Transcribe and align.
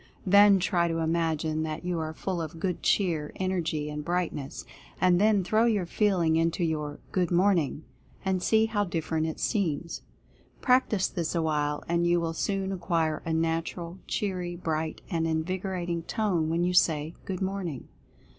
Then 0.25 0.57
try 0.57 0.87
to 0.87 0.97
imagine 0.97 1.61
that 1.61 1.85
you 1.85 1.99
are 1.99 2.11
full 2.11 2.41
of 2.41 2.59
good 2.59 2.81
cheer, 2.81 3.31
energy, 3.35 3.87
and 3.87 4.03
brightness, 4.03 4.65
and 4.99 5.21
then 5.21 5.43
throw 5.43 5.65
your 5.65 5.85
feeling 5.85 6.37
into 6.37 6.63
your 6.63 6.97
"good 7.11 7.29
morning," 7.29 7.83
and 8.25 8.41
see 8.41 8.65
how 8.65 8.83
different 8.83 9.27
it 9.27 9.39
.seems. 9.39 10.01
Practice 10.59 11.07
this 11.07 11.35
awhile 11.35 11.83
and 11.87 12.07
you 12.07 12.19
will 12.19 12.33
soon 12.33 12.71
acquire 12.71 13.21
a 13.27 13.31
natural, 13.31 13.99
cheery, 14.07 14.55
bright, 14.55 15.01
and 15.11 15.27
invigorating 15.27 16.01
tone 16.01 16.49
when 16.49 16.63
you 16.63 16.73
say 16.73 17.13
"good 17.25 17.43
morning." 17.43 17.87